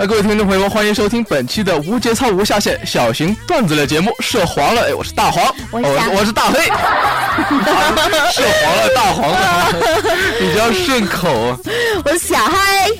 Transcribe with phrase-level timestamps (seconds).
[0.00, 4.10] 哎，各位听众朋友们，欢迎收听本期的无节操、无下限小型段子类节目。
[4.20, 5.86] 涉黄了，哎，我是大黄，我是
[6.16, 6.58] 我是大黑，
[8.32, 9.70] 涉黄了，大黄了，
[10.40, 11.54] 比较顺口。
[12.02, 12.98] 我是小黑。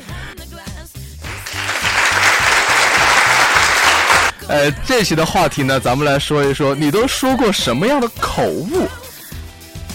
[4.48, 8.86] 呃，这期的话题呢，咱们来说一说，你都说过什么样的口误？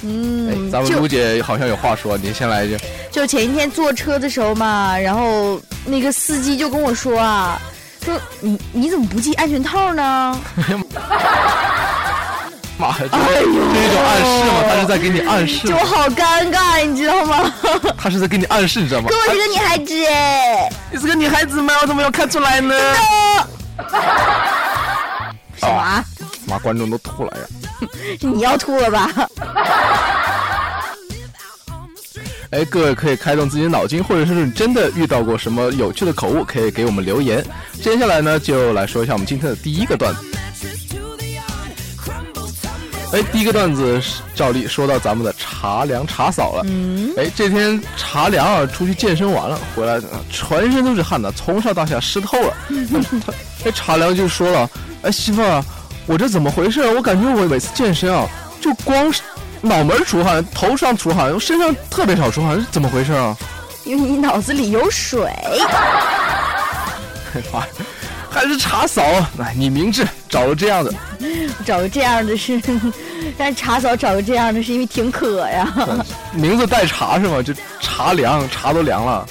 [0.01, 2.77] 嗯，咱们就卢姐好像有话说，您先来一句。
[3.15, 7.57] 就前一天坐车的时候嘛，然后那个司机就跟我说啊，
[8.03, 10.37] 说你你怎么不系安全套呢？
[12.77, 13.53] 妈呀，这这是一
[13.93, 14.63] 种暗示嘛？
[14.67, 17.49] 他是在给你暗示吗，就好尴尬，你知道吗？
[17.97, 19.07] 他是在给你暗示，你知道吗？
[19.07, 20.69] 哥，我是个女孩子哎。
[20.91, 21.73] 你是个女孩子吗？
[21.81, 22.75] 我怎么没有看出来呢？
[25.55, 26.03] 什么啊？
[26.45, 27.47] 妈，观众都吐了呀！
[28.19, 29.09] 你要吐了吧？
[32.55, 37.45] 哎，各位可以开动自己的脑筋，或者是你真的遇到过什么有趣的口误，可以给我们留言。
[37.81, 40.21] 接下来呢，就来说一下我们今天的第一个段子。
[43.11, 46.63] 哎，第一个段子是照例说到咱们的茶凉茶嫂了。
[46.65, 52.53] 嗯，哎，这天茶凉啊，出去健身完了，回来呃全身都是汗的，从上到下湿透了。
[53.25, 53.33] 他
[53.67, 54.69] 哎，茶凉就说了
[55.03, 55.65] ：“哎，媳妇儿啊，
[56.05, 56.79] 我这怎么回事？
[56.95, 58.25] 我感觉我每次健身啊，
[58.61, 59.21] 就光是
[59.61, 63.35] 脑门出汗，头上出汗，身上特别少出汗，是怎么回事啊？”
[63.85, 65.31] 因为你脑子里有水。
[67.53, 67.63] 妈，
[68.31, 69.03] 还是茶嫂，
[69.39, 70.91] 哎，你明智，找个这样的，
[71.65, 72.59] 找个这样的是，
[73.37, 75.71] 但是茶嫂找个这样的是因为挺渴呀。
[76.31, 77.43] 名字带茶是吗？
[77.43, 79.25] 就茶凉，茶都凉了。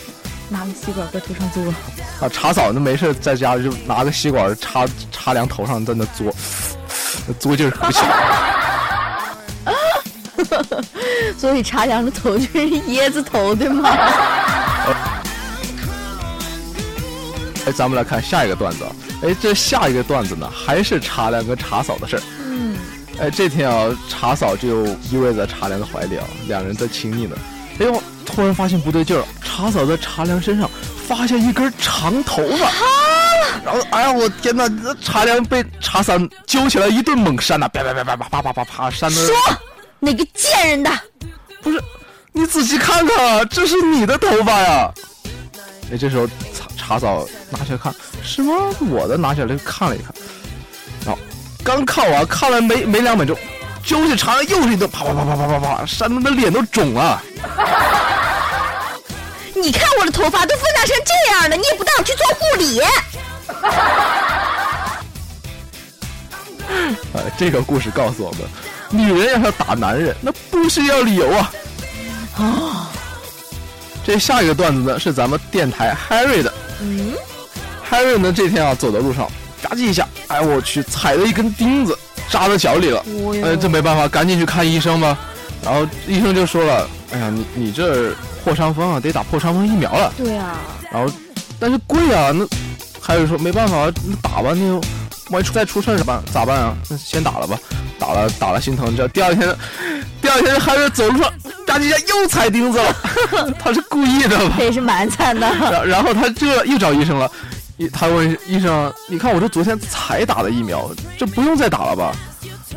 [0.49, 1.75] 拿个吸管搁头上嘬。
[2.21, 6.33] 啊，茶嫂那没事在家就拿个吸管插插凉头上，在那嘬，
[7.27, 8.03] 那嘬劲儿可不小。
[11.39, 13.89] 所以茶凉的头就是椰子头，对吗？
[17.67, 18.93] 哎，咱们来看下一个段子啊。
[19.23, 22.23] 哎，这下一个段子呢，还是茶凉跟茶嫂的事儿。
[22.47, 22.77] 嗯，
[23.19, 27.35] 哎，这天啊，茶嫂就依偎在茶凉的怀里啊，两人在亲昵呢。
[27.81, 30.71] 哎呦，突然发现不对劲儿，茶嫂在茶凉身上
[31.09, 32.71] 发现一根长头发。
[33.65, 34.69] 然后，哎呀，我天哪！
[35.01, 39.17] 茶凉被茶嫂揪起来一顿猛扇呐，啪啪啪啪啪啪啪啪啪扇的。
[39.17, 39.35] 说
[40.05, 40.91] 哪个贱人的？
[41.63, 41.83] 不是，
[42.33, 44.93] 你仔细看看，这是你的头发呀！
[45.91, 49.17] 哎，这时候茶茶嫂拿起来看，什么我的？
[49.17, 50.15] 拿起来看了一看，
[51.07, 51.19] 然后
[51.65, 53.35] 刚看完，看了没没两秒钟，
[53.83, 57.23] 揪起茶又是一顿啪啪啪啪啪啪啪，扇的那脸都肿了。
[59.55, 62.83] 你看我的头发都分叉成这样了，你也不带我去做护理。
[67.13, 68.41] 呃， 这个故事告诉我们，
[68.91, 71.53] 女人要是打男人，那不需要理由啊。
[72.37, 72.91] 啊，
[74.05, 76.53] 这下一个段子呢，是咱们电台 Harry 的。
[76.81, 77.13] 嗯
[77.91, 79.31] ，Harry 呢，这天啊，走在路上，
[79.63, 81.97] 嘎叽一下，哎，我去，踩了一根钉子，
[82.29, 82.99] 扎到脚里了。
[83.01, 85.17] 哦哎，这没办法，赶紧去看医生吧。
[85.63, 88.13] 然后医生就说了，哎呀，你你这
[88.43, 90.13] 破伤风啊，得打破伤风疫苗了。
[90.17, 90.59] 对啊，
[90.91, 91.11] 然后，
[91.59, 92.45] 但是贵啊，那
[93.01, 94.81] Harry 说没办法，那打吧，那
[95.35, 96.23] 万一出再出事儿咋办？
[96.33, 96.77] 咋办啊？
[96.89, 97.59] 那先打了吧，
[97.99, 99.55] 打了打了心疼，这第二天，
[100.23, 101.31] 第二天还是走路上
[101.67, 102.95] 吧唧一下又踩钉子了，
[103.59, 104.55] 他是故意的吧？
[104.57, 105.47] 这也是蛮惨的。
[105.71, 107.31] 然然后他这又找医生了，
[107.77, 112.13] 医他问医生，你看我这昨天才打的疫苗，这不用再打了吧？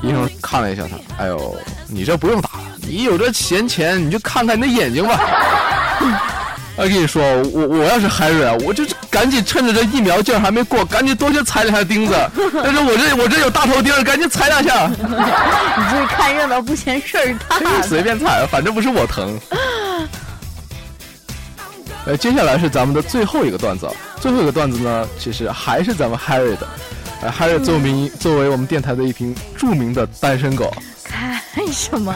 [0.01, 1.55] 医生看了一下他，哎呦，
[1.87, 5.19] 你这不用打了，你有这闲钱你就看看你的眼睛吧。
[6.77, 12.13] 我跟你说，我我要是海瑞啊，我就是赶紧趁着这疫苗劲儿还没过，赶紧多去踩两下钉子。
[12.63, 14.95] 但是我这我这有大头钉，赶紧踩两下， 你
[15.91, 17.59] 这是看热闹不嫌事儿大。
[17.81, 19.39] 随便踩，反正不是我疼。
[22.05, 26.67] 呃，接下来是咱们的最后一个段子，啊，最后一个段子呢，其实还是咱们 Harry 的。
[27.21, 30.71] 呃，Harry 作为作为我们电台的一瓶著名的单身狗，
[31.03, 31.41] 看
[31.73, 32.15] 什么？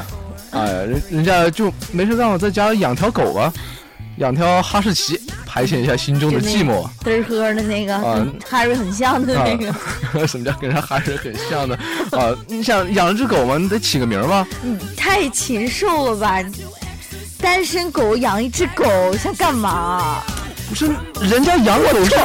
[0.51, 3.51] 哎、人人家就没事干我在家养条狗吧，
[4.17, 6.87] 养条哈士奇，排遣一下心中的寂寞。
[7.03, 9.69] 嘚儿喝的那个，啊跟 Harry 很像的那个。
[9.71, 11.75] 啊， 什么叫跟人哈瑞很像的？
[12.11, 14.45] 啊，你想养了只狗吗，你得起个名儿吧？
[14.61, 16.43] 你太禽兽了吧！
[17.39, 18.85] 单身狗养一只狗
[19.17, 20.21] 想干嘛？
[20.69, 20.91] 不是，
[21.21, 22.15] 人家养狗是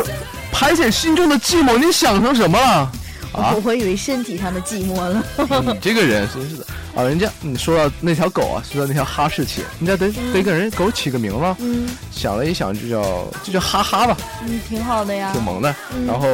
[0.52, 2.92] 排遣心中的寂寞，你想成什么了？
[3.36, 5.22] 啊我， 我以为身体上的寂寞了。
[5.64, 6.66] 你这个人真是的
[6.96, 7.02] 啊！
[7.04, 11.56] 人家你说到那条狗啊，说到那条哈士奇，人家得得给人狗起个名吗？
[11.60, 13.02] 嗯想了一想，就叫
[13.44, 15.42] 就叫哈哈吧，嗯，挺好的呀挺。
[15.42, 15.74] 萌的。
[15.94, 16.26] 嗯然后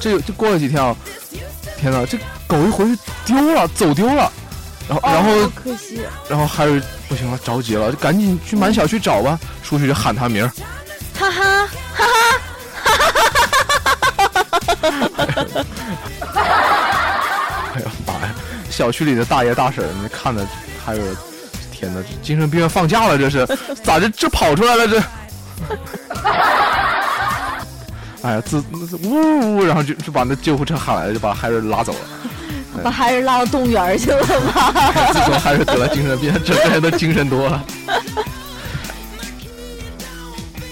[0.00, 0.96] 这就过了几天啊，
[1.78, 4.32] 天哪，这狗一回去丢了，走丢了。
[4.88, 6.00] 然后，哦然后可惜。
[6.30, 9.38] 然后还是不行了，着急了，就赶紧去满小区找吧。
[9.62, 10.50] 出去就喊他名儿，
[11.18, 12.06] 哈哈哈哈
[14.78, 15.64] 哈哈哈哈哎呦妈呀！
[18.78, 20.46] 小区里的大爷大婶，你看的
[20.86, 21.02] 还有，
[21.72, 23.44] 天哪，精神病院放假了，这是
[23.82, 25.02] 咋这这跑出来了这？
[28.22, 28.62] 哎呀，自
[29.02, 31.98] 呜呜呜，然后就就把那救护车喊来了，就把海瑞拉走了。
[32.84, 34.92] 把海瑞拉到动物园去了吧？
[35.12, 37.64] 自从海瑞得了精神病，整个人都精神多了。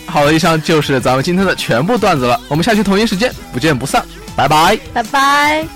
[0.07, 4.05] 好了，以上就是咱们今天的全部段子了，我们下期同一时间不见不散，
[4.37, 5.67] 拜拜，拜拜。